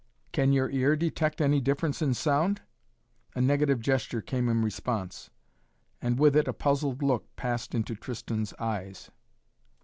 "Can 0.31 0.51
your 0.51 0.67
ear 0.71 0.95
detect 0.95 1.41
any 1.41 1.61
difference 1.61 2.01
in 2.01 2.15
sound?" 2.15 2.63
A 3.35 3.39
negative 3.39 3.79
gesture 3.79 4.19
came 4.19 4.49
in 4.49 4.63
response, 4.63 5.29
and 6.01 6.17
with 6.17 6.35
it 6.35 6.47
a 6.47 6.53
puzzled 6.53 7.03
look 7.03 7.35
passed 7.35 7.75
into 7.75 7.93
Tristan's 7.93 8.51
eyes. 8.57 9.11